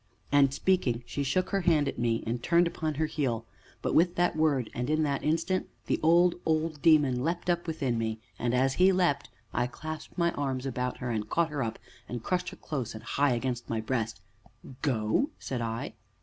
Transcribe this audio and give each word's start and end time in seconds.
And, 0.31 0.51
speaking, 0.51 1.03
she 1.05 1.21
shook 1.21 1.51
her 1.51 1.61
hand 1.61 1.87
at 1.87 1.99
me, 1.99 2.23
and 2.25 2.41
turned 2.41 2.65
upon 2.65 2.95
her 2.95 3.05
heel; 3.05 3.45
but 3.83 3.93
with 3.93 4.15
that 4.15 4.35
word, 4.35 4.67
and 4.73 4.89
in 4.89 5.03
that 5.03 5.21
instant, 5.21 5.69
the 5.85 5.99
old, 6.01 6.33
old 6.43 6.81
demon 6.81 7.23
leapt 7.23 7.51
up 7.51 7.67
within 7.67 7.99
me, 7.99 8.19
and, 8.39 8.55
as 8.55 8.73
he 8.81 8.91
leapt, 8.91 9.29
I 9.53 9.67
clasped 9.67 10.17
my 10.17 10.31
arms 10.31 10.65
about 10.65 10.97
her, 11.05 11.11
and 11.11 11.29
caught 11.29 11.51
her 11.51 11.61
up, 11.61 11.77
and 12.09 12.23
crushed 12.23 12.49
her 12.49 12.57
close 12.57 12.95
and 12.95 13.03
high 13.03 13.33
against 13.33 13.69
my 13.69 13.79
breast. 13.79 14.21
"Go?" 14.81 15.29
said 15.37 15.61
I. 15.61 15.93